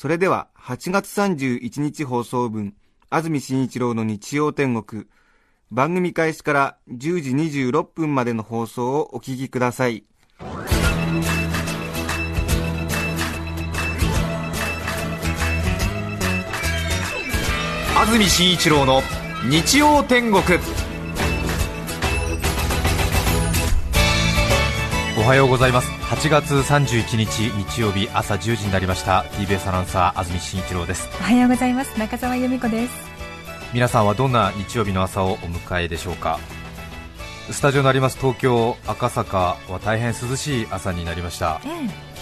[0.00, 2.72] それでは、8月31日放送分、
[3.10, 5.04] 安住紳一郎の日曜天国、
[5.70, 10.04] 番組開始から10時26分までの放送をお聞きください。
[17.94, 19.02] 安住紳一郎の
[19.50, 20.42] 日曜天国
[25.30, 25.88] はようございます。
[26.12, 29.24] 8月31日日曜日朝10時になりました。
[29.34, 31.08] TBS アナウンサー安住紳一郎です。
[31.20, 31.96] おはようございます。
[31.96, 32.92] 中澤由美子です。
[33.72, 36.40] 皆さんはどんな日曜日の朝をお迎えでしょうか？
[37.48, 38.18] スタジオのあります。
[38.18, 41.60] 東京赤坂は大変涼しい朝になりました。
[41.64, 41.68] え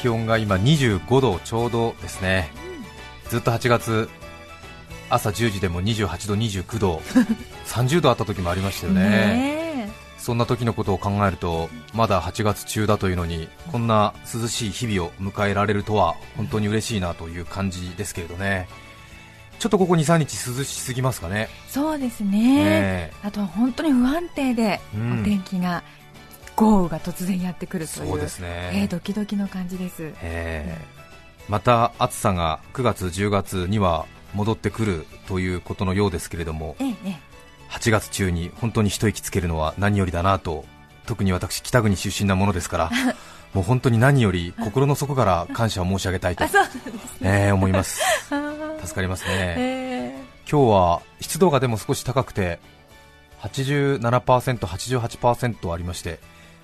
[0.03, 2.51] 気温が今25度ちょうどですね、
[3.31, 4.11] ずっと8月
[5.09, 7.01] 朝10時でも28度、29度、
[7.65, 9.01] 30度あった時もありましたよね。
[9.01, 9.68] ね
[10.19, 18.69] そんな時のことを考えるとまだ8月中だというのにこんな涼しい日々を迎えられるとは本当に嬉しいなという感じですけれどね。
[19.59, 21.49] ちょっとここ2、3日涼しすぎますかね。
[21.69, 23.11] そうですね。
[23.25, 25.21] あとは本当に不安定で、うん。
[25.23, 25.83] お天気が
[26.55, 28.71] 豪雨が突然やってくるというそうですね。
[28.73, 30.13] えードキドキの感じです。
[30.23, 31.51] えー。
[31.51, 37.28] また暑さが9月、10月には戻ってくるということのようですけれどもえええ
[37.71, 40.65] 8月中に本当に一息つけるのは何よりだなと
[41.07, 42.91] 特に私北国出身なものですから
[43.55, 46.45] もう本当に何より心の底から感謝を申し上げたいと
[47.23, 48.01] えー思います。
[48.85, 49.55] 助かりますね。
[49.59, 50.15] え
[50.51, 52.59] 今日は湿度がでも少し高くて
[53.43, 56.21] 87%、88%ありまして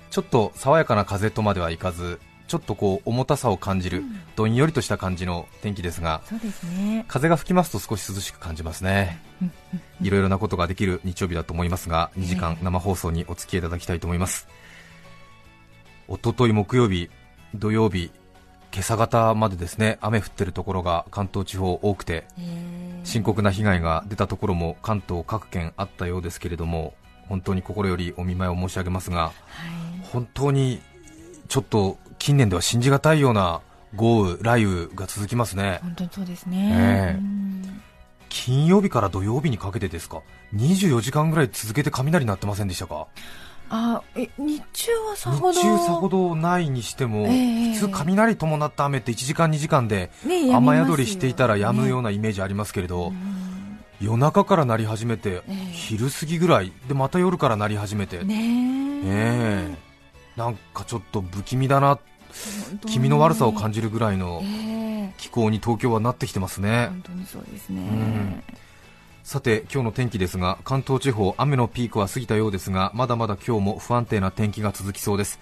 [0.09, 4.03] ちょっと爽やかな風とまではいかずちょっとこう重たさを感じる、
[4.35, 7.05] どんよりとした感じの天気ですがーそうですね。
[7.07, 9.19] 風が吹きますと少し涼しく感じますね。
[10.01, 14.47] いろいろなことができる日曜日だと思いますが2時間生放送にお付き合いいただきたいと思います。
[16.07, 17.09] おととい木曜日
[17.55, 18.11] 土曜日
[18.71, 23.05] 今朝方までですね雨降ってるところが関東地方多くてえー。
[23.05, 26.93] 深刻な被害が出たところも関東各県あったようですけれども
[27.27, 29.33] 本当に心よりお見舞いを申し上げますがはい。
[30.11, 30.81] 本当に
[31.47, 33.61] ちょっと近年では信じがたいような
[33.95, 35.79] 豪雨、雷雨が続きますね。
[35.83, 36.57] 本当にそうですね。
[36.57, 36.75] ね
[37.13, 37.19] え。
[37.19, 37.81] うん。
[38.29, 40.23] 金曜日から土曜日にかけてですか
[40.55, 43.05] ？24時間ぐらい続けて雷鳴ってませんでしたか？
[43.69, 45.61] あえ日中はさ日ほど。
[45.61, 47.73] 中さほどないにしても、ええ。
[47.75, 53.13] 普通雷伴った雨って1時間2時間でね雨宿りしていたら止むようななイメージありますけれど、
[54.01, 55.53] 夜中から鳴り始めて、ええ。
[55.71, 59.75] 昼過ぎぐらいでまた夜から鳴り始めて、ねえ。
[59.77, 59.85] え。
[60.35, 62.14] なんかちょっと不気味だな、本当に
[62.85, 64.45] 気味の悪さを感じるぐらいのえ
[65.09, 65.13] え。
[65.17, 66.87] 気候に東京はなってきてますね。
[66.87, 68.43] 本当にそうですね、ん。
[69.23, 75.39] さて今日の天気ですが関東地方雨のピークは過ぎたようですがまだまだ今日も不安定な天気が続きそうです。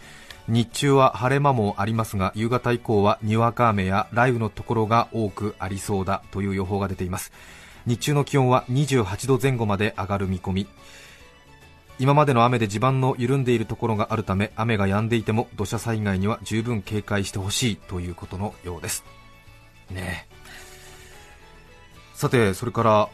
[0.47, 7.31] 日中は晴れ間もありますが夕方以降はにわか雨や雷雨のところが多くありそうだという予報が出ています。
[7.85, 10.67] 日中の気温は28度前後まで上がる見込み
[12.03, 19.05] 今までの雨で地盤の緩んでいるところがあるため雨が止んでいても土砂災害には十分警戒してほしいということのようです。
[19.89, 20.33] ねえ。
[22.13, 23.09] さてそれから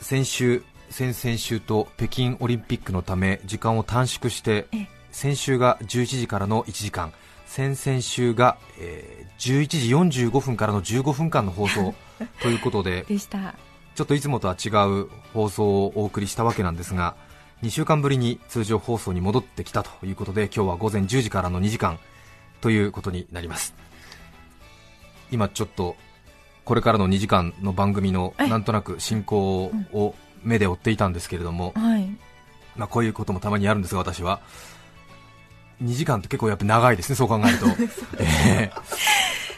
[0.00, 4.88] 先週、先々週と北京オリンピックのため時間を短縮してええ。
[5.12, 7.12] 先週が11時からの1時間。
[7.46, 11.94] 先々週が、えー11時45分からの15分間の放送
[12.42, 13.54] ということででした。
[13.94, 17.14] ちょっといつもとは違う放送をお送りしたわけなんですが
[17.64, 21.98] 2週間ぶりに通常放送に戻ってきたということで今日は午前10時からの2時間
[22.60, 23.74] ということになります。
[25.30, 25.96] 今ちょっと
[26.66, 32.06] これからの2時間の番組のえなんとなく進行を目で追っていたんですけれども、はい。
[32.76, 34.40] まあ、こういうこともたまにあるんですが私は。
[35.82, 37.66] 2時間って結構やっぱ長いですねそう考えると、
[38.20, 38.70] え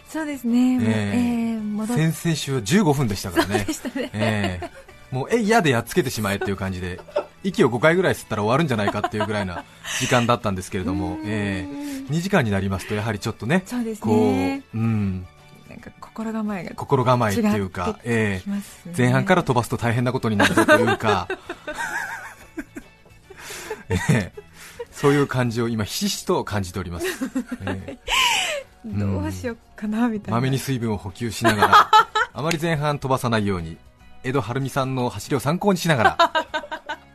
[0.08, 1.18] そうですね、ええ。
[1.18, 3.66] えー先々週は15分でしたからね。
[3.96, 4.70] ね、ええ。
[5.10, 7.00] もうえ嫌でやっつけてしまえっていう感じで
[7.42, 9.64] 息を5回ぐらい吸ったら終わるんじゃないかっていうぐらいな
[10.00, 12.12] 時間だったんですけれども、ええ。
[12.12, 15.26] 2時間になりますとやはりちょっとねそうですこねう、うん、
[15.68, 18.42] なんか心構えが心構えっていうかねえ。
[18.96, 21.28] 前半から飛ばすと大変なことになるぞというか、
[23.88, 24.32] ええ。
[24.92, 27.06] そういう感じを今ひしひしと感じております、
[27.66, 27.98] ええ。
[28.86, 30.36] どうしようかなみたいな。
[30.36, 31.90] まめに水分を補給しながら
[32.32, 33.76] あまり前半飛ばさないように、
[34.22, 36.18] 江戸晴美さんの走りを参考にしながら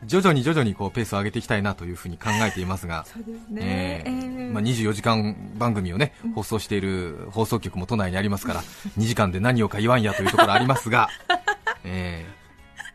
[0.04, 3.60] 徐々に徐々にこうペースを上げていきたいなというふうに考えていますが、 そうですえね。
[3.60, 8.62] えーーまあ、24時間番組をね放送している放送局も都内にありますから
[8.98, 11.08] 2時間で何をか言わんやというところありますが、
[11.84, 12.26] え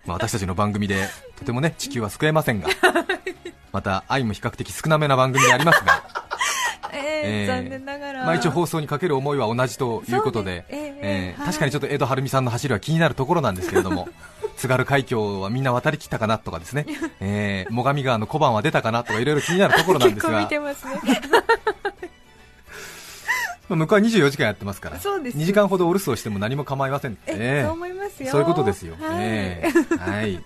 [0.06, 1.08] ーまあ、私たちの番組で
[1.38, 2.70] とてもね地球は救えませんが
[3.72, 6.04] また愛も比較的少なめな番組でありますが、
[6.94, 8.26] えーえー残念ながら。
[8.26, 14.10] まあ、一応放送にかける思いは同じということで、えーえ確かにちょっと江戸晴美さんの走りは気になるところなんですけれども
[14.58, 16.86] 津軽海峡はみんな渡りきったかなとかですね、
[17.22, 20.42] えー最上川の小判は出たかなとかいろいろ気になるところなんです結構が。
[20.42, 21.22] 見てますね。
[23.70, 25.38] まあ向こうは24時間やってますからそうです。
[25.38, 28.32] 2時間ほどお留守をしても何も構いませんねえ、そう思いますよ。
[28.32, 29.18] そういうことですよ、はい。
[29.20, 30.44] ええはい。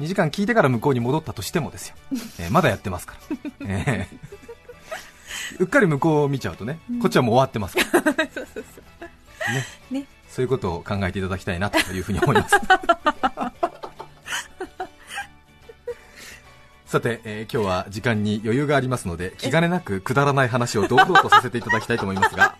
[0.00, 1.96] 2時間聞いてから向こうに戻ったとしてもですよ、
[2.38, 3.16] えーまだやってますか
[3.60, 4.16] ら、ええ
[5.60, 8.12] うっかり向こうを見ちゃうとね、こっちはもう終わってますから、
[9.52, 9.66] ね。
[9.90, 12.56] ねそういうことを考えていただきたいなというふうに思います。
[16.86, 22.56] さて、えー今日は時間に余裕がありますので気兼ねなくくだらない話を堂々とさせていただきたいと思いますが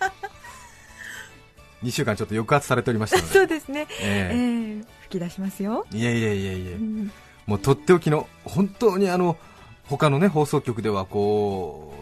[1.83, 3.87] 2週間ちょっと抑圧されておりましたのでそうですね。
[4.03, 5.87] ええー吹き出しますよ。
[5.95, 7.11] えいやいやいやいや、うん
[7.47, 9.39] もうとっておきの本当にあの
[9.87, 11.95] 他のね放送局ではこ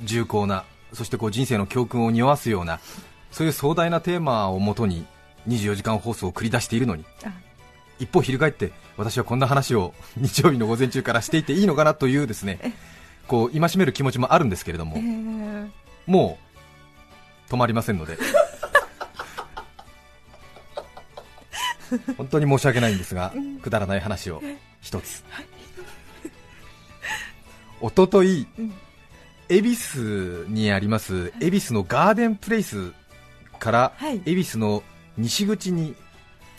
[0.00, 0.64] う重厚な
[0.94, 2.80] そしてこう人生の教訓を匂わすような
[3.32, 5.06] そういう壮大なテーマをもとに
[5.48, 7.32] 24時間放送を繰り出しているのにあ。
[7.98, 12.74] 一方翻って私はこんな話を 日曜日の午前中からしていていいのかなというですね
[13.26, 15.70] こう戒める気持ちもあるんですけれどもえー
[16.06, 16.38] も
[17.48, 18.18] う止まりませんので。
[22.16, 24.42] 本当に申し訳ないんですが、くだらない話を
[24.80, 25.22] 一つ、
[27.82, 28.72] おとというん。
[29.48, 32.92] 恵比寿にあります恵比寿のガーデンプレイス
[33.62, 34.20] からはい。
[34.26, 34.82] 恵比寿の
[35.16, 35.94] 西口に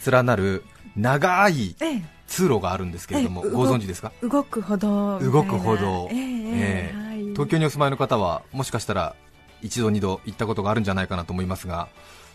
[0.10, 0.64] 連なる
[0.96, 2.02] 長いええ。
[2.28, 4.12] 通路があるんですけれども、ええご存知ですか？
[4.24, 5.20] 動く歩道。
[5.20, 6.94] 動く歩道え
[7.34, 9.16] 東京にお住まいの方はもしかしたら
[9.62, 11.88] 一度二度行ったことがあるんじゃないかなと思いますが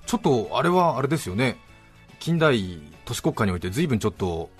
[0.06, 1.56] ちょっとあれはあれですよね。
[2.20, 4.50] 近代都市国家において随分ちょっと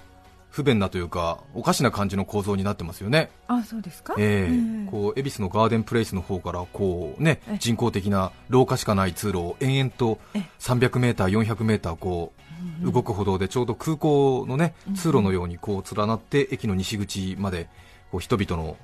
[0.50, 4.15] 不便なというかおかしな感じの構造になってますよね、あ、そうですか？
[4.19, 4.53] ええ。
[4.53, 4.91] ええ。
[4.91, 10.50] こう恵比寿のガーデンプレイスの方からこう、ねええ、人工的な廊下しかない通路を延々とええ。
[10.59, 12.33] 300m、400m こ
[12.83, 17.69] う動く歩道でちょうど空港の、ね、通路のようにこう連なって駅の西口まで
[18.11, 18.77] こう人々の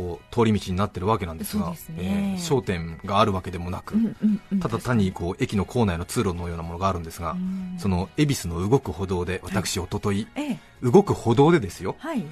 [0.00, 1.96] こう通り道になってるわけなんですがすね。
[1.98, 4.60] えー商店があるわけでもなく、うんうんうん。
[4.60, 7.76] ただ単にこう駅の構内の通路のようなものがあるんですが、うん。
[7.78, 10.58] その恵比寿の動く歩道で私、おとといええ。
[10.82, 12.24] 動く歩道でですよはい。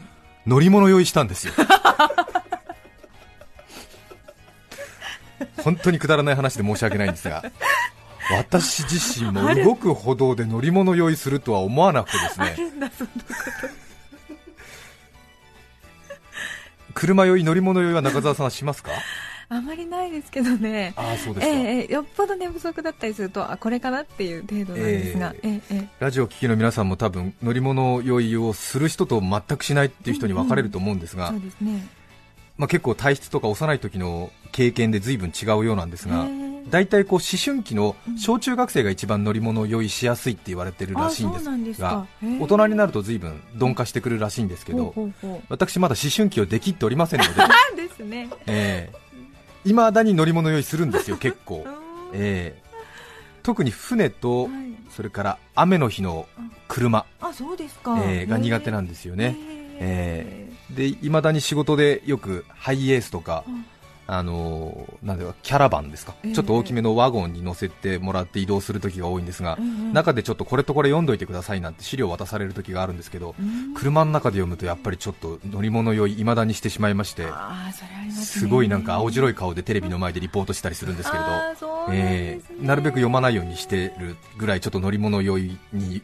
[0.47, 1.53] 乗り物用意したんですよ。
[5.63, 7.43] 本当にくだらない話で申し訳ないんですが
[8.31, 12.57] 私自身も動く歩道で乗り物用意するとは思わなくてですね
[16.99, 18.91] 車酔い乗り物酔いは中澤さんはしますか？
[19.51, 20.93] あまりないですけどね。
[20.97, 31.87] ああそうですか、えよっぽど寝不足だったりするとあこれかなっていう程度なんですが、ええええラジオ聴きの皆さんも多分乗り物酔いをする人と全くしないっていう人に分かれると思うんですが、そうですね。
[32.59, 36.27] まあ、結構体質とか幼い時の経験で随分違うようなんですが
[36.69, 41.33] 大体こう思春期の小中学生が一番乗り物酔いしやすいって言われてるらしいん
[41.65, 42.07] ですが
[42.41, 44.93] 大人になると随分鈍化してくるらしいんですけど
[45.49, 48.29] 私まだ思春期をできっておりませんので、あ ですね。
[48.47, 51.75] えー、未だに乗り物酔いするんですよ結構、 うん
[52.13, 52.61] え。
[52.65, 52.69] ー
[53.43, 54.53] 特に船とはい。
[54.91, 56.27] それから雨の日の
[56.67, 57.99] 車、あそうですか。
[58.05, 59.37] えーが苦手ななんですよね、
[59.81, 63.45] えーで未だに仕事でよくハイエースとか、
[64.07, 73.35] あのーなんだろうキャラバンですか、ええちょっと大きめのワゴンに乗せてもらって移動する時が多いんですが、ええ中でちょっとこれとこれ読んどいてくださいなんて資料を渡される時があるんですけど、
[73.75, 77.27] 車の中で読むとやっぱりちょっと乗り物酔い未だにしてしまいまして
[78.11, 81.29] すごいなんか青白い顔でテレビの前でリポートしたりするんですけれど、
[81.93, 86.03] えーなるべく読まないようにしてるぐらいちょっと乗り物酔いに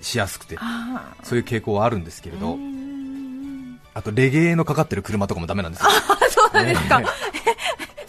[0.00, 2.56] しやすくてあそういう傾向はあるんですけれど、
[4.00, 5.90] あとレゲエのかかってる車とかもダメなんですよ。
[5.90, 5.92] あ
[6.30, 7.02] そうなんですか。
[7.02, 7.04] え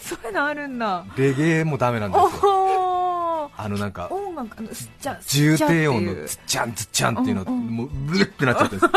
[0.00, 1.04] そういうのあるんだ。
[1.04, 3.50] ーレゲエもダメなんですよ。
[3.54, 6.76] あのなんか音楽あのすっちゃ重低音のすっちゃっていう。
[6.76, 7.76] ズッチャンズッチャンっていうのうんうん。
[7.76, 8.76] もうブルってなっちゃって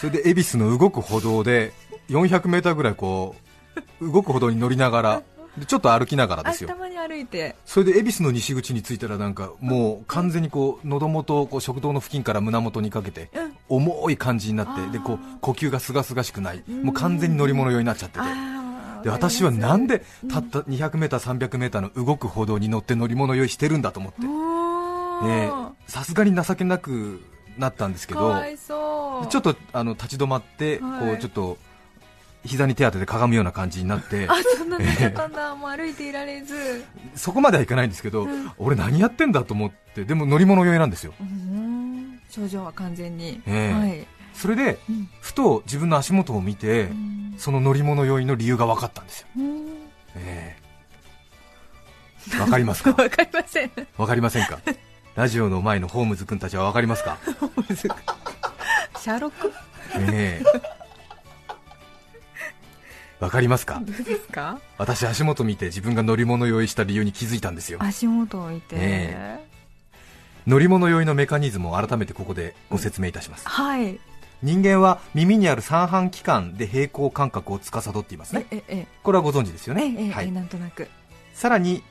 [0.00, 1.72] それで恵比寿の動く歩道で
[2.08, 3.34] 400m ぐらいこ
[4.00, 5.22] う動く歩道に乗りながら
[5.58, 6.70] でちょっと歩きながらですよ。
[6.70, 7.56] あたまに歩いて。
[7.64, 13.56] それで恵比寿の西口に着いたらなんかもう完全にこう喉元をこう食道の付近から胸元にかけてうん。
[13.68, 16.62] 重い感じになってでこう呼吸がすがすがしくない。
[16.68, 18.20] もう完全に乗り物酔いになっちゃってて。
[18.24, 25.70] あで私はなんでたった 200m、300m の動く歩道に乗って乗り物酔いしてるんだと思って、えー。
[25.86, 27.20] さすがに情けなく
[27.56, 28.34] なったんですけど、
[29.28, 31.00] ちょっとあの立ち止まって、はい。
[31.10, 31.58] こうちょっと
[32.44, 36.84] 膝に手当ててかがむような感じになって、あそんなになっちゃったんだ、もう歩いていられず。
[37.16, 38.50] そこまではいかないんですけど、うん。
[38.58, 42.20] 俺、何やってんだと思って、でも乗り物酔いなんですよ、うん。
[42.30, 43.78] 症状は完全に、ええ。
[43.78, 45.08] はい、それでうん。
[45.20, 47.34] ふと自分の足元を見て、うん。
[47.38, 49.68] その乗り物酔いの理由が分かったんですよ、うん。
[50.16, 50.68] ええ。
[52.36, 52.90] 分かりますか？
[53.02, 53.70] わかりません。
[53.96, 54.58] 分かりませんか？
[55.14, 57.18] ラジオの前のホームズ君たちは分かりますか、
[59.00, 59.52] シャーロック？
[59.98, 60.77] ええ
[63.20, 63.82] 分かりますか？
[64.30, 64.60] か？
[64.78, 67.78] 私、足元見て自分が乗り物酔いした理由に気づいたんですよ。
[67.82, 69.40] 足元を置いて、え。
[70.46, 73.98] 乗り物酔いのメカニズムを改めてここでご説明いたします、はい。
[74.42, 78.46] 人間は耳にある三半規管で平行感覚を司っていますね。
[78.50, 78.86] えええ。
[79.02, 80.88] これはご存知ですよええね、ええはい、なんとなく。
[81.34, 81.82] さらに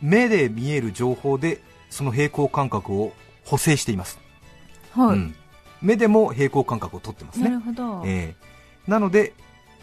[0.00, 1.60] 目で見える情報で
[1.90, 3.12] その平行感覚を
[3.44, 4.18] 補正しています、
[4.92, 5.34] はい、うん。
[5.80, 8.90] 目でも平行感覚をとってますなねるほど、ええ。
[8.90, 9.34] なので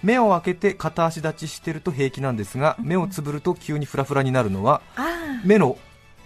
[0.03, 5.77] 目を開けて片足立ちしてると平気なんですが目をつぶると急にフラフラになるのはあ目の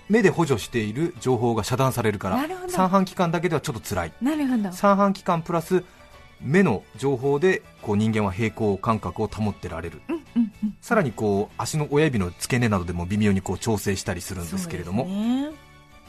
[0.10, 2.38] 目で補助している情報が遮断されるから
[2.70, 4.14] 三半規管だけではちょっと辛い。
[4.22, 4.72] あなるほど。
[4.72, 5.84] 三半規管プラス
[6.40, 10.02] 目の情報でこう人間は平行感覚を保ってられる。
[10.08, 10.78] うんうんうん。
[10.82, 15.08] さらにこう足の親指の付け根などでも微妙にこう調整したりするんですけれども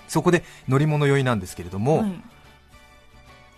[0.07, 0.25] そ,、ね。
[0.25, 2.23] こで乗り物酔いなんですけれども、はい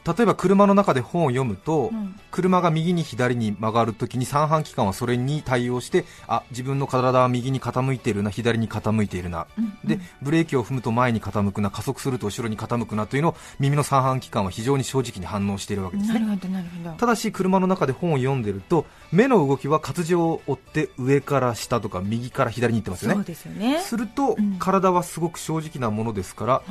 [0.07, 2.17] 例えば車の中で本を読むと、うん。
[2.31, 9.47] 車が右に左に曲がるときに三半規管はそれに対応してあ自分の体は右に傾いているな左に傾いているな。
[9.59, 9.79] うん。
[9.85, 16.21] でブレーキを踏むと前に傾くな加速すると後ろに傾くなというのを耳の三半規管は非常に正直に反応しているわけですね。
[16.21, 16.97] なるほどなるほど。
[16.97, 23.81] ただし車の中で本を読んでると目の動きは活字を追って上から下とか右から左に行ってますよそうねですよね。
[23.81, 24.57] すると、うん。
[24.59, 26.63] 体はすごく正直なものですからはい。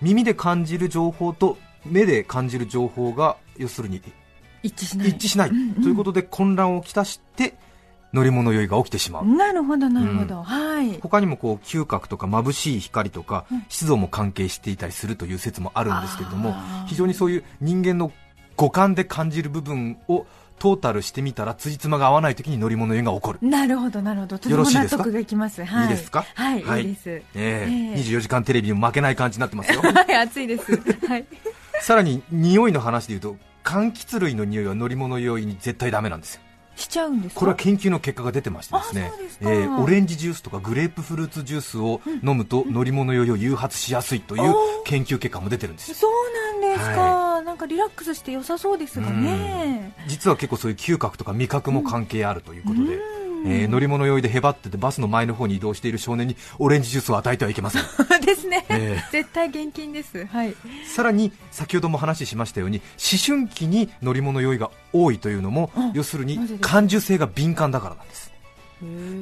[0.00, 4.00] 耳で感じる情報と目で感じる情報が要するに
[4.62, 5.08] 一致しない。
[5.08, 5.82] 一致しない、うんうん。
[5.82, 7.54] ということで混乱をきたして
[8.12, 10.98] 乗り物酔いが起きてしまう、なるほどなるほど、はい。
[11.00, 16.54] 他にもこう嗅覚とか眩しい光とかうん湿度も関係していたりするという説もあるんですけれども
[16.86, 18.10] 非常にそういう人間の
[18.56, 20.26] 五感で感じる部分を
[20.58, 24.38] トータルしてみたら辻褄が合わない時に乗り物酔いが起こる、なるほどなるほど。
[24.38, 24.96] とてもよろしいですか？
[24.96, 25.64] 納得がいきます。
[25.64, 25.82] はい。
[25.84, 26.24] いいですか？
[26.34, 26.82] はい、はい。
[26.82, 27.10] い、いです。
[27.10, 27.22] え。
[27.36, 28.00] ええ。
[28.00, 29.80] え24時間テレビにも負けない感じになってますよ。
[29.86, 30.72] はい暑いです。
[31.06, 31.24] はい
[31.80, 36.42] さらに匂いの話でいうと柑橘類の匂いは乗り物酔いに絶対ダメなんですよ。
[36.76, 37.40] しちゃうんですか？
[37.40, 44.54] これは研究の結果が出てましてですねえーオレンジジュースとかグレープフルーツジュースを飲むと乗り物酔いを誘発しやすいという
[44.84, 45.96] 研究結果も出てるんですよ。
[45.96, 46.12] そう
[46.62, 49.92] なんですか、はなんかリラックスして良さそうですがね。
[50.06, 57.82] 実は結構そういう嗅覚とか味覚も関係あるということで、うんえー乗り物酔いでへばっててバスの前の方に移動している少年にオレンジジュースを与えてはいけません。
[58.24, 60.26] ですね、え絶対厳禁です。
[60.26, 60.54] はい。
[60.86, 65.92] さらに先ほども話しましたように思春期に乗り物酔いが多いというのも、うん。
[65.94, 68.32] 要するに感受性が敏感だからなんです。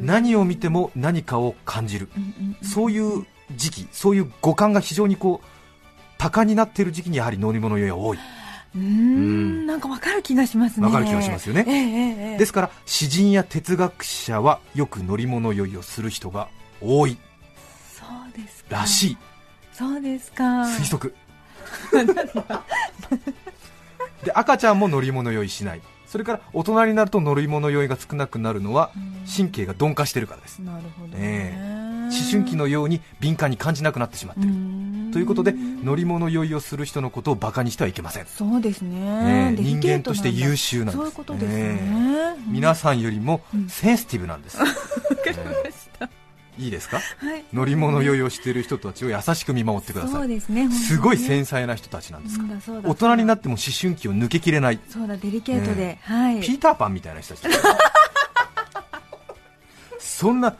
[0.02, 2.68] 何を見ても何かを感じる、うんうんうん。
[2.68, 5.46] そういう時期そういう五感が非常にこう
[6.18, 8.18] 多感になっている時期にやはり乗り物酔いが多い、
[8.76, 9.62] うん。
[9.62, 10.86] んなんかわかる気がしますね。
[10.86, 11.64] わかる気がしますよね。
[11.66, 12.38] ええええええ。
[12.38, 16.48] ですから詩人や哲学者はよく乗り物酔いをする人が
[16.80, 17.16] 多い。
[17.94, 18.76] そうですか。
[18.76, 19.16] らしい。
[19.72, 20.44] そうですか。
[20.62, 21.14] 推測。
[24.24, 25.80] で赤ちゃんも乗り物酔いしない。
[26.06, 28.90] それから大人になると乗り物酔いが少なくなるのは
[29.36, 30.60] 神経が鈍化してるからです。
[30.60, 34.48] なるほどえね思春期のように敏感に感じなくなってしまってる。
[35.12, 39.52] ということで乗り物酔いをする人のことをバカにしてはいけません、そうですね。
[39.52, 40.96] ね人間として優秀なんです。
[40.96, 43.68] そういうことですね、ね皆さんよりもうん。
[43.68, 44.72] センシティブなんです、わか
[45.30, 46.08] りました。
[46.58, 47.00] いいですか？
[47.18, 47.44] はい。
[47.52, 50.24] 乗り物酔いをしている人たちを優しく見守ってくだそさい。
[50.24, 52.80] うですねすごいセ繊細な人たちなんですから。
[52.82, 54.80] 大人になっても思春期を抜けきれない。
[54.88, 56.40] そうだデリケートで、ねはい。
[56.40, 57.54] ピーターパンみたいな人たち
[59.98, 60.56] そんな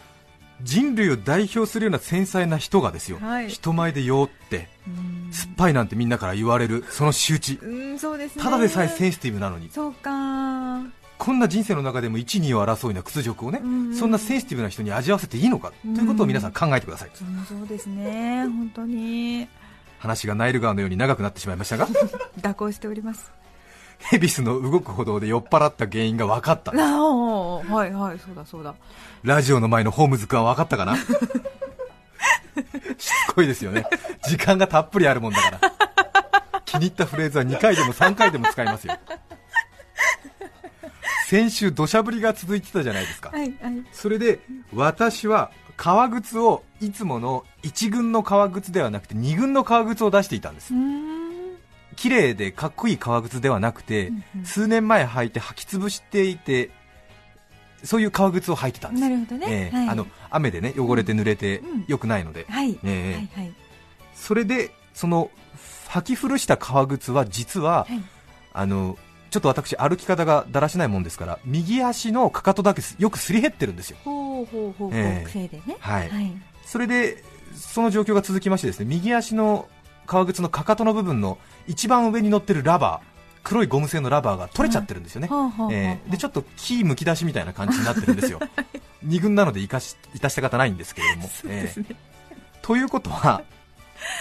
[0.63, 3.49] 人類を代表するような繊細な人がですよ、はい。
[3.49, 5.33] 人前で酔ってうん。
[5.33, 7.59] 酸っぱいなんてみんなから言われるその仕打ち。
[7.63, 8.43] うんそうですね。
[8.43, 9.71] ただでさえセンシティブなのに。
[9.71, 10.83] そうか。
[11.19, 13.95] こんな人生の中でも1、2を争うような屈辱をね、うん。
[13.95, 15.95] そんなセンシティブな人に味わわせていいのか、うん。
[15.95, 17.11] ということを皆さん考えてください。
[17.15, 18.43] そうそうですね。
[18.45, 19.49] 本当に。
[19.99, 21.89] 話がナイル川のように長くなってしまいましたが、
[22.43, 23.33] 蛇行しております
[23.99, 26.71] ヘビスの動く歩道で酔っ払った原因が分かった。
[26.73, 26.77] は
[27.87, 28.75] いはいそうだそうだ
[29.23, 30.97] ラジオの前のホームズ君は分かったかな？
[32.99, 33.85] しつこいですよね。
[34.27, 35.61] 時間がたっぷりあるもんだから。
[36.65, 38.99] 気に入ったフレーズは2回でも3回でも使いますよ。
[41.27, 43.53] 先週土砂降りが続いてたじゃないですか、はいはい
[43.93, 44.39] それで
[44.73, 51.06] 私は革靴をいつもの1軍の革靴ではなくて2軍の革靴を出していたんですうーん
[51.97, 54.45] 綺麗でかっこいい革靴ではなくて、うんうん。
[54.45, 56.71] 数年前履いて履き潰していて
[57.83, 59.01] そういう革靴を履いてたんです。
[59.01, 63.15] なるほどね、あの雨でね汚れて濡れてうん良くないので、はい、ええ。
[63.15, 63.55] はいはい
[64.15, 65.31] それでその
[65.89, 68.03] 履き古した革靴は実は、はい。
[68.53, 68.97] あの
[69.31, 73.99] ちょっと私歩き方がだらしないもんですから右足のかかとだけすよくすり減ってるんですよ。
[74.03, 74.91] ほうほうほう。
[74.95, 75.25] ええ。
[75.27, 75.77] 癖でね。
[75.81, 76.33] はい、はい。
[76.65, 77.23] それで
[77.55, 79.69] その状況が続きましてですね右足の
[80.07, 85.73] 革靴のかかとの部分の一番上に乗ってるラバー黒いゴム製のラバーが取れちゃってるんですよね、はあはあはあ。
[85.73, 88.41] えーでちょっと木むき出しみたいな感じになってるんですよ。
[89.03, 91.97] 二軍なので生かし致した方ないんですけれども、 えー。
[92.63, 93.43] ということは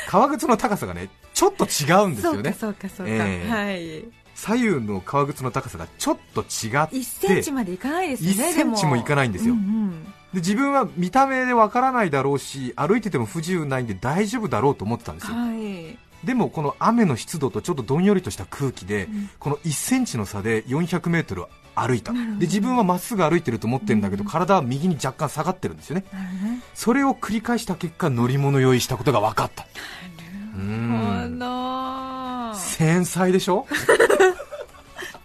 [0.08, 2.54] 革靴の高さがねちょっと違うんですよね。
[2.54, 4.26] そうかそうかええはい。
[4.36, 6.58] 左右の革靴の高さがちょっと違って
[6.98, 9.54] 1センチまでいかないですよね1センチもいかないんですよ。
[9.54, 15.38] うんうんで自分は見た目でわからないだろうし歩いてても不自由ないんで大丈夫だろうと思ってたんですよ。
[15.38, 15.98] はい。
[16.26, 19.30] でもこの雨の湿度とちょっとどんよりとした空気で、ん。
[19.40, 22.12] この1センチの差で400メートル歩いた。
[22.12, 24.30] で自分はまっすぐ歩いてると思ってるんだけど、うん。
[24.30, 26.04] 体は右に若干下がってるんですよね。
[26.12, 26.60] なるほどね。
[26.74, 29.64] それを繰り返した結果乗り物酔いしたことが分かった。
[29.64, 32.54] うほんど。
[32.60, 33.66] 繊細でしょ？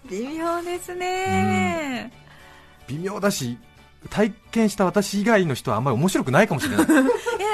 [0.09, 2.13] 微妙ですね、
[2.89, 3.57] 微妙だし
[4.09, 6.95] 体験した私以外の人はあんまり面白くないかもしれない、 いや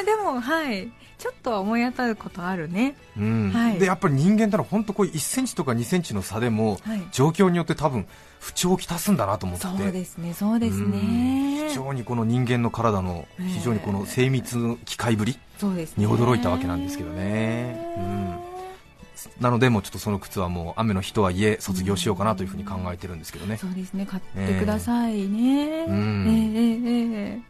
[0.05, 0.89] でもはい。
[1.19, 2.95] ちょっとは思い当たることあるね。
[3.19, 3.51] うん。
[3.51, 3.79] はい。
[3.79, 7.03] でやっぱり人間ってのは本当こう1センチとか2センチの差でも、はい。
[7.11, 8.07] 状況によって多分
[8.39, 9.67] 不調をきたすんだなと思って。
[9.67, 10.93] そうですねそうですうん。
[10.93, 13.49] ね非常にこの人間の体のええ。
[13.49, 15.39] 非常にこの精密の機械ぶり。
[15.97, 17.95] に驚いたわけなんですけどね。
[17.97, 18.56] うん
[19.41, 23.57] なのでもうちょっとその靴はもう雨の日とはいえ卒業しようかなというふうに考えてるんですけどね。
[23.57, 24.05] そうですね。
[24.07, 26.27] 買ってくださいね、うん。
[26.29, 27.43] ええええ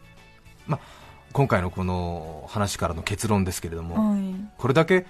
[0.73, 0.77] え
[1.33, 4.21] 今回のこの話からの結論ですけれどえもはい。
[4.59, 5.07] これだけ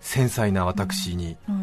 [0.00, 1.56] 繊細な私にはい。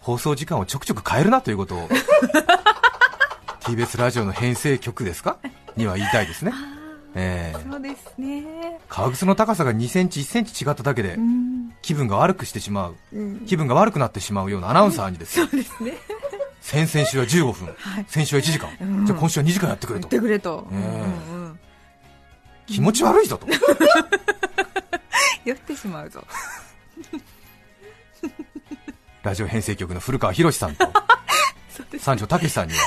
[0.00, 1.88] 放送時間をちょくちょく変えるなということを
[3.60, 5.36] TBS ラジオの編成局ですか？
[5.76, 6.52] には言いたいですね、
[7.14, 7.70] ええ。
[7.70, 8.78] そうですね。
[8.88, 11.72] 革靴の高さが2センチ1センチ違っただけでうん。
[11.82, 12.96] 気分が悪くしてしまう。
[13.12, 13.40] うん。
[13.46, 15.46] 気分が悪くなってしまうようなアナウンサーにですよ。
[15.46, 15.92] そうですね。
[16.60, 18.04] 先々週は15分、 はい。
[18.06, 19.06] 先週は1時間、うん。
[19.06, 20.08] じゃあ今週は2時間やってくれと。
[20.08, 20.78] 言ってくれと、ええ。
[20.78, 21.58] うんうんうん。
[22.66, 23.46] 気持ち悪いぞと、
[25.44, 26.24] 酔ってしまうぞ。
[29.22, 30.90] ラジオ編成局の古川博さんと
[31.98, 32.80] 三条武さんには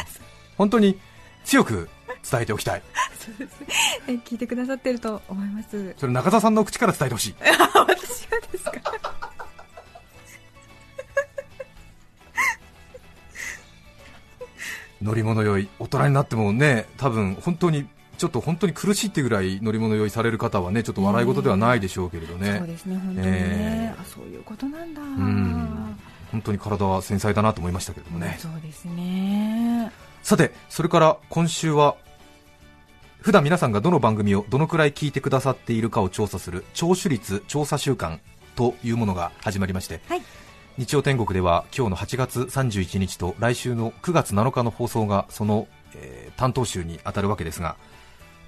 [0.58, 1.00] 本当に
[1.46, 1.90] 強く
[2.30, 2.82] 伝えておきたい。
[3.20, 3.68] そうですね。
[4.08, 5.96] え聞いてくださってると思います。
[5.98, 7.36] それ中澤さんの口から伝えてほしい。
[7.40, 8.74] 私がですか？
[15.02, 24.02] 乗り物酔い大人になってもね多分本当にちょっと本当に苦しいってぐらい乗り物酔いされる方はねちょっと笑い事ではないでしょうけれどね、そうですね本当にね、ええ。
[24.02, 25.02] あそういうことなんだ。
[25.02, 26.00] ん。
[26.32, 29.92] 本当に体は繊細だなと思いましたけれどもね、そうですね。
[30.22, 31.98] さてそれから今週は
[33.24, 38.20] 普段皆さんがどの番組をどのくらい聞いてくださっているかを調査する聴取率調査週間
[38.58, 40.22] というものが始まりまして、はい。
[40.78, 47.78] 日曜天国では今日の8月31日と来週の9月7日の放送がその、えー担当週に当たるわけですが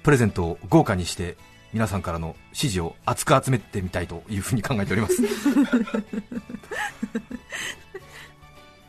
[0.02, 1.38] プレゼントを豪華にして
[1.72, 5.22] 皆さんからの支持を厚く集めてみたいというふうに考えております。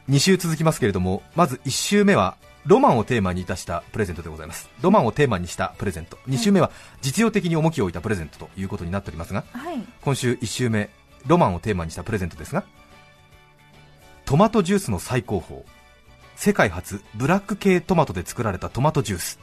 [0.09, 2.35] 2週続きますけれどもまず1週目は
[2.67, 4.69] ロマンをテーマにいたしたプレゼントでございます。
[4.81, 6.17] ロマンをテーマにしたプレゼント。
[6.27, 6.69] 2週目は
[7.01, 9.81] 実用的に重きを置いたプレゼントということになっておりますがはい。
[10.01, 10.89] 今週1週目
[11.25, 12.65] ロマンをテーマにしたプレゼントですが
[14.25, 15.63] トマトジュースの最高峰。
[16.35, 19.39] 世界初ブラック系トマトで作られたトマトジュース。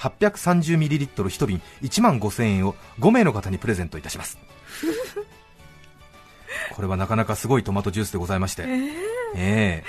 [0.00, 4.38] 830ml1 瓶1万5000円を5名の方にプレゼントいたします。
[6.74, 8.90] これはなかなかすごいトマトジュースでございまして、え
[9.36, 9.84] え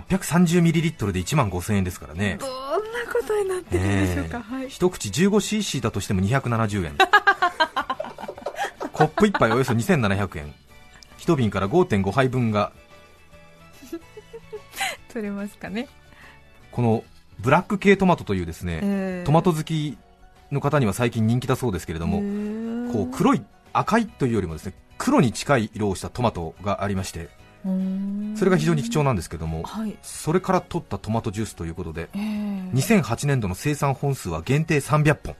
[0.00, 2.38] 830ml で1万5000円ですからね。
[2.40, 4.68] どんなことになってるんでしょうか、はい。
[4.70, 6.96] 一口 15cc だとしても270円。
[8.92, 10.54] コップ1杯およそ2700円。
[11.18, 12.72] 1瓶から5.5杯分が。
[15.12, 15.88] 取れますかね、
[16.70, 17.04] この
[17.38, 19.98] ブラック系トマトというですね、えートマト好き
[20.50, 22.20] の方には最近人気だそうですけれども、
[22.92, 23.42] こう黒い
[23.74, 27.28] 赤いというよりもですね黒に近い色をしたトマトがありまして
[28.36, 35.36] それが非常に貴重なんですけどもはい、それから取ったトマトジュースということでえー2008年度の生産本数は限定300本。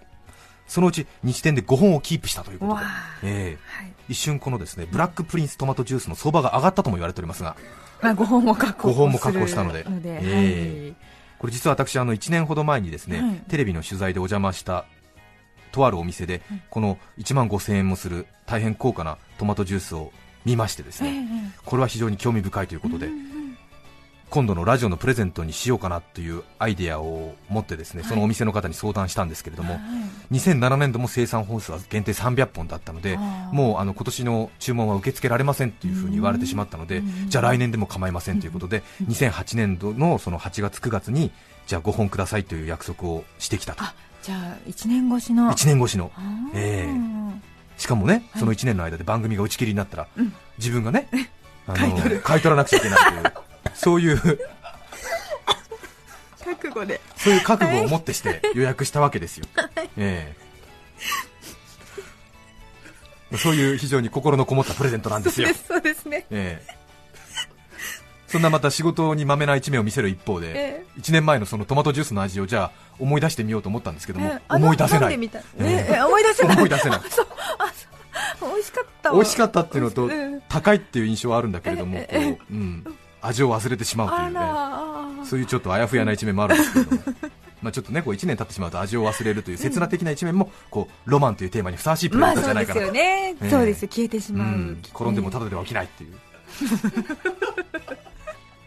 [0.66, 2.80] そのうち日点で5本をキープしたということで
[3.24, 3.58] ええ。
[3.66, 7.56] はい、一瞬このですねブラックプリンストマトジュースの相場が上がったとも言われておりますが
[8.00, 10.94] まあ、5本も確保5本も確保したのでのでえ
[11.42, 13.34] これ実は私あの1年ほど前にですね、はい。
[13.48, 14.84] テレビの取材でお邪魔した
[15.72, 20.12] とあるお店で、この1万5000円もする大変高価なトマトジュースを
[20.44, 23.08] 見ましてですはい、ね、えこれは非常に興味深いということで、
[24.32, 29.78] 今度のラジオのプレゼントにしようかなというアイデアを持ってですねそのお店の方に相談したんですけれども、
[30.30, 33.18] 2007年度も生産本数は限定300本だったので
[33.52, 41.30] もうあの今年の注文は受け付けられませんというふうに言われてしまったのでうんじゃあ来年でも構いませんということで2008年度のその8月9月に
[41.66, 43.84] じゃあ5本くださいという約束をしてきたと。
[43.84, 45.50] あじゃあ1年越しの。
[45.50, 46.10] 1年越しの。
[46.14, 46.50] あー。
[46.54, 46.88] え
[47.82, 48.38] しかもねはい。
[48.38, 50.32] その1年の間で番組が打ち切りになったらうん。
[50.58, 51.08] 自分がね
[51.66, 53.32] あの買い取らなくちゃいけないという
[53.74, 54.18] そういう
[56.44, 57.00] 覚悟で。
[57.16, 59.46] そういう覚悟を持ってして予約したわけですよ、
[59.98, 60.32] え
[63.32, 63.36] え。
[63.36, 65.48] そういう非常に心のこもったプレゼントなんですよ。
[65.48, 66.26] そうで、すそうですね。
[66.30, 66.81] ええ
[68.32, 75.12] そんなまた仕事にまめな一面を見せる一方で、え1年前のそのトマトジュースの味をじゃあ思い出してみようと思ったんですけども、えあ思い出せない。
[75.12, 76.56] 飲んでみたええええ思い出せない。
[76.56, 77.00] 思い出せない。
[77.10, 77.26] そう。
[77.58, 77.72] あ
[78.38, 78.52] そう。
[78.54, 79.14] 美味しかったわ。
[79.16, 80.40] 美味しかったっていうのと、うん。
[80.48, 82.84] 高いっていう印象はあるんだけれども、ううん、
[83.20, 85.26] 味を忘れてしまうというね。
[85.26, 87.02] そういうちょっとあやふやな一面もあるんですけれども。
[87.60, 93.50] まあちょっとねこう1年経ってしまうと味を忘れるという切な的な一面もこうロマンというテーマにふさわしいプレゼントじまあそうですゃないかなと、よね、ええ。
[93.50, 93.80] そうです。
[93.86, 94.78] 消えてしまう、うん。
[94.92, 96.14] 転んでもただでは起きないっていう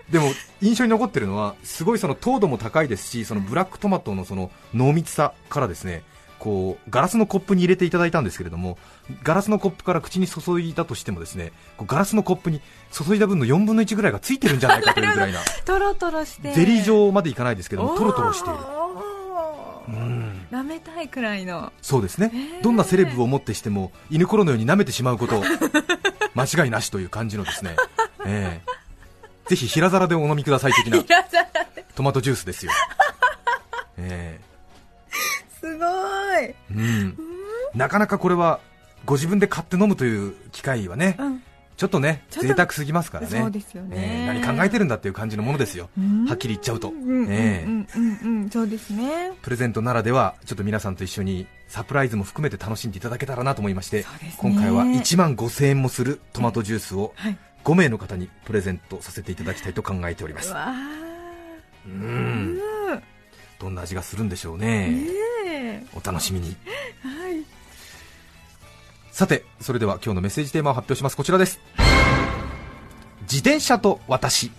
[0.09, 6.03] でも印象に残ってるのはすごいその糖度も高いですしそのブラックトマトのその濃密さからですね
[6.37, 8.77] こうガラスのコップに入れていただいたんですけれども
[9.23, 16.53] ガラスのコップから口に注いだとしてもですねこうガラスのコップに注いだ分の4分の1ぐらいがついてるんじゃないかというぐらいな トロトロして。
[16.53, 18.59] ゼリー状までいかないですけどもトロトロしている。
[19.87, 20.47] うん。
[20.51, 21.71] 舐めたいくらいの。
[21.81, 22.63] そうですね、えー。
[22.63, 25.43] どんなセレブをもってしても犬ころのように舐めてしまうこと
[26.33, 27.75] 間違いなしという感じのですね、
[28.25, 28.74] ええ
[29.47, 31.03] ぜひ平皿でお飲みください的な。
[31.95, 32.71] トマトジュースですよ、
[33.97, 34.39] え
[35.61, 36.43] すごい。
[36.43, 37.17] えうん、
[37.73, 38.59] なかなかこれは
[39.05, 41.43] ご自分で買って飲むという機会はね、うん。
[41.77, 43.39] ちょっとね贅沢すぎますからね。
[43.39, 43.95] そうですよね。
[43.97, 44.41] ええ。
[44.41, 46.25] 何考えてるんだっていう感じのものですよ、うん。
[46.25, 46.93] はっきり言っちゃうと、
[48.51, 49.33] そうですね。
[49.41, 54.05] プレゼントならではちょっと皆さんと一緒にサプライズも含めて楽しんでいただけたらなと思いまして、ね。
[54.37, 60.53] 今回は1万5000円もするトマトジュースをはい5名の方にプレゼントさせていただきたいと考えております。
[61.87, 62.53] うん。
[62.53, 62.59] ん。
[63.59, 64.89] どんな味がするんでしょうね。
[64.89, 65.07] ね
[65.47, 65.83] え。
[65.95, 66.55] お楽しみに。
[67.01, 67.43] はい。
[69.11, 71.17] さてそれでは今日のメッセージテーマを発表します。
[71.17, 71.59] こちらです。
[73.21, 74.51] 自転車と私。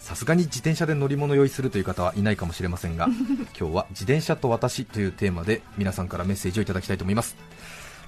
[0.00, 3.06] さすがに自転車で乗り物用意するという方はいないかもしれませんが
[3.58, 7.36] 今日は自転車と私というテーマで皆さんからメッセージをいただきたいと思います。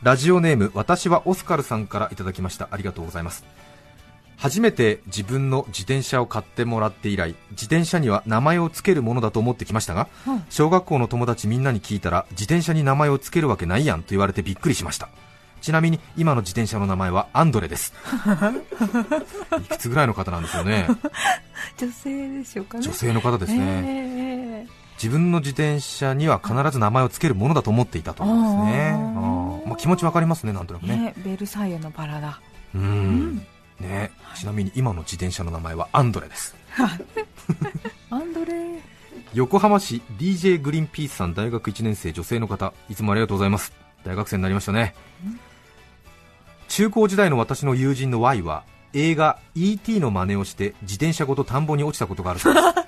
[0.03, 2.69] ラジオネーム私はオスカルさんからいただきました。
[2.71, 3.45] ありがとうございます
[4.37, 15.09] 初めて自分の自転車を買ってもらって以来自転車には名前を付けるものだと思ってきましたが、うん小学校の友達みんなに聞いたら自転車に名前を付けるわけないやんと言われてびっくりしました。
[15.65, 17.95] ちなみに今の自転車の名前はアンドレです。
[19.59, 20.87] いくつぐらいの方なんでしょうね。
[21.79, 22.85] 女性でしょうかね。
[22.85, 24.85] 女性の方ですね、ええ。
[24.97, 28.91] 自分の自転車には必ず名前を付けるものだと思っていたということですね。
[28.95, 30.97] あまあ、気持ちわかりますねなんとなくね。
[30.97, 32.41] ねベルサイユのバラだ。
[32.75, 33.47] うん
[33.81, 34.11] ね。
[34.37, 36.55] ちなみに今の自転車の名前はアンドレです。
[38.11, 38.81] アンドレ。
[39.33, 43.73] 横浜市 DJ グリーンピースさん大学1年生女性の方いつもありがとうございます。
[44.05, 44.95] 大学生になりましたね。
[46.69, 50.01] 中高時代の私の友人の Y は映画 E.T.
[50.01, 52.67] の真似をして自転車ごと田んぼに落ちたことがあるそうです。
[52.69, 52.85] あー。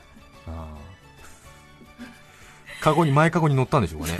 [2.80, 4.18] カゴに前カゴに乗ったんでしょうかね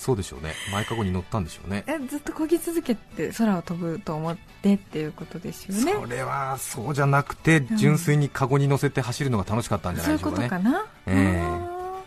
[0.00, 0.54] そうでしょうね。
[0.72, 1.84] 前カゴに乗ったんでしょうね。
[1.86, 5.92] えずっと漕ぎ続けて空を飛ぶと思ってっていうことですよね。
[5.92, 10.64] それはそうじゃなくて純粋にカゴに乗せて走るのが楽しかったんじゃなそういうこいでしょうかね。
[10.64, 11.40] とかな、ええ。
[11.42, 12.00] あ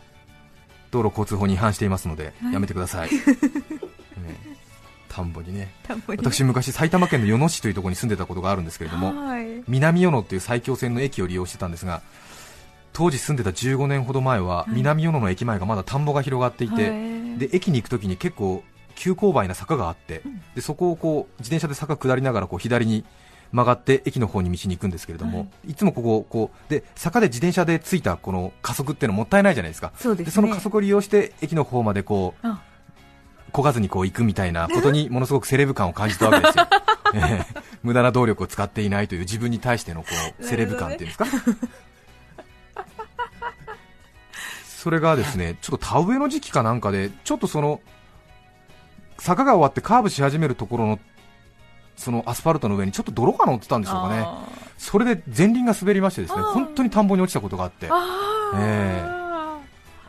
[0.90, 2.54] 道路交通法に違反していますので、はい。
[2.54, 4.54] やめてください、 ええ。
[5.08, 5.72] 田んぼにね。
[6.08, 9.64] 私昔埼玉県の与野市というところに住んでたことがあるんですけれどもはい。
[9.68, 12.02] 南与野っていう埼京線の駅を利用してたんですが
[12.94, 14.72] 当時住んでた15年ほど前ははい。
[14.74, 16.96] 南与野の駅前がまだ田んぼが広がっていて、は
[17.36, 17.40] い。
[17.40, 18.64] で駅に行くときに結構
[18.96, 20.22] 急勾配な坂があって、
[20.56, 23.04] でそこをこう自転車で坂下りながらこう左に
[23.52, 25.74] 曲がって駅の方に道に行くんですけれども、、はい。
[25.74, 29.92] つもこここうで坂で自転車でついたこの加速っていうのもったいないじゃないですか。
[29.96, 30.26] そうですね。
[30.26, 32.62] でその加速を利用して駅の方までこうあ。
[33.54, 36.68] 漕がずにこう行くみたいなことに ものすごくセレブ感を感じたわけですよ、
[37.14, 41.26] え え無駄な動力を使っていないという自分に対してのこう セレブ感っていうんですか
[44.84, 47.80] それがですねちょっと田植えの時期かなんかでちょっとその
[49.18, 51.00] 坂が終わってカーブし始めるところの
[51.96, 54.24] そのアスファルトの上にちょっと泥が乗ってたんでしょうかね。
[54.26, 54.46] あ
[54.78, 57.88] それで前輪が滑りましてですね本当に田んぼに落ちたことがあって。
[57.88, 58.58] ーあー。
[58.60, 59.02] え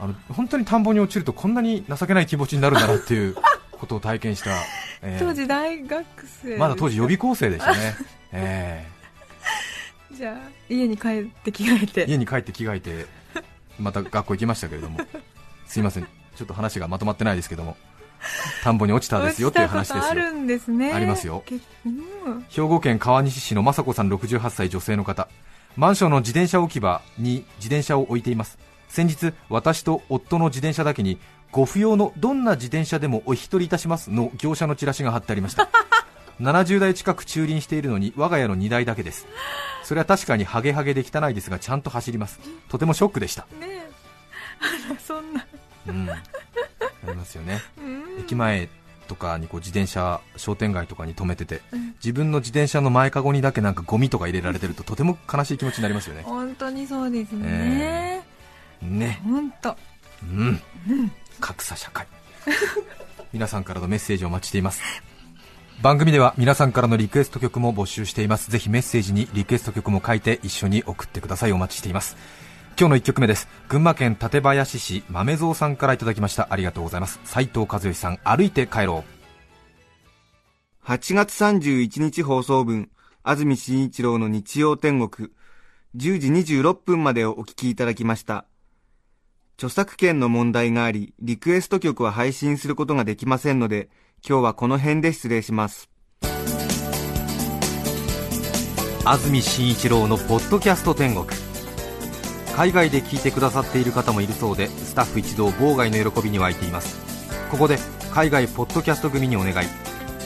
[0.01, 3.37] あの本当に田んぼに落ちるとこんなに情けない気持ちになるんだなっていう
[3.71, 4.57] ことを体験した、え
[5.03, 5.19] え。
[5.21, 6.05] 当時大学
[6.43, 7.95] 生まだ当時予備校生でしたね、
[8.33, 8.89] え
[10.11, 12.05] じゃあ家に帰って着替ええて。
[12.09, 13.24] 家に帰って着替えて
[13.79, 15.01] また学校行きましたけれども。
[15.67, 16.05] すいません。
[16.05, 17.77] ちょっと話がまとまってないですけども。
[18.63, 20.11] 田んぼに落ちたですよっていう話ですよ。
[20.11, 20.93] あるんですね。
[20.93, 21.43] ありますよ。
[22.49, 25.29] 兵庫県川西市の雅子さん68歳女性の方。
[25.77, 28.59] マンションの自転車置き場に自転車を置いています。
[28.89, 31.19] 先日私と夫の自転車だけに
[31.51, 35.69] ご不要のどんな自転車でもお引き取りいたしますの業者のチラシが貼ってありました
[36.41, 39.27] 70台近く駐輪しているのに我が家の2台だけです。
[39.83, 42.41] それは確かにハゲハゲで汚いですがちゃんと走ります。
[42.69, 43.43] とてもショックでした。
[43.61, 43.91] ねえ。
[44.89, 45.47] あらそんな。
[45.87, 46.11] うん。
[46.11, 46.23] あ
[47.07, 47.61] りますよね。
[47.79, 48.21] うん。
[48.21, 48.69] 駅前
[49.07, 51.95] とかにこう自転車商店街とかに止めててうん。
[52.03, 56.23] 自分の自転車の前かごにだけなんかゴミとか入れられてるととても悲しい気持ちになりますよね。
[56.23, 58.25] 本当にそうですね、
[58.83, 59.21] ね。
[59.25, 59.77] 本当。
[60.23, 60.61] うん。
[61.41, 62.07] 格差社会。
[63.33, 64.81] 皆さんからのメッセージをお待ちしています
[65.85, 68.51] 番組では皆さんからのリクエスト曲も募集しています。
[68.51, 71.53] ぜひメッセージにリクエスト曲も書いて一緒に送ってください。
[71.53, 72.17] お待ちしています。
[72.81, 73.49] 今日の1曲目です。
[73.69, 76.47] 群馬県館林市豆蔵さんからいただきました。
[76.49, 77.21] ありがとうございます。
[77.25, 79.05] 斉藤和義さん歩いて帰ろ
[80.87, 80.89] う。
[80.89, 82.89] 8月31日放送分、
[83.23, 85.29] 安住紳一郎の日曜天国、
[85.97, 88.47] 10時26分までをお聞きいただきました。
[89.59, 93.91] 著作権の問題があり、リクエスト曲は配信することができませんので、
[94.27, 95.91] 今日はこの辺で失礼します。
[99.05, 101.27] 安住紳一郎のポッドキャスト天国。
[102.57, 106.99] 海外で聞いてくださっている方もいるそうでスタッフ一同妨害の喜びに沸いています。
[107.51, 107.77] ここで
[108.13, 109.67] 海外ポッドキャスト組にお願い。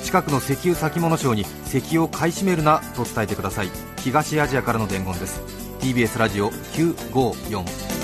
[0.05, 3.71] 近くの石油先物商に石油を買い占めるなと伝えてください。
[3.97, 5.41] 東アジアからの伝言です。
[5.81, 7.98] TBS ラジオ954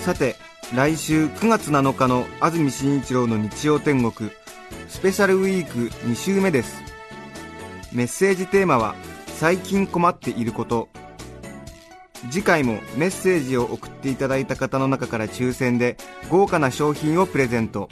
[0.00, 0.36] さて、
[0.74, 4.30] 来週9月7日の安住紳一郎の日曜天国、
[4.88, 6.82] スペシャルウィーク2週目です。
[7.92, 8.94] メッセージテーマは、
[9.26, 10.88] 最近困っていること。
[12.30, 15.96] 次回もメッセージを送っていただいた方の中から抽選で
[16.30, 17.88] 豪華な商品をプレゼント。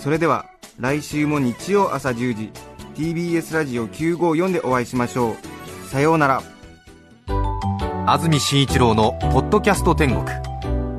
[0.00, 0.46] それでは、
[0.78, 2.52] 来週も日曜朝10時、
[2.94, 5.88] TBS ラジオ954でお会いしましょう。
[5.90, 6.42] さようなら。
[8.06, 10.24] 安住紳一郎の「ポッドキャスト天国」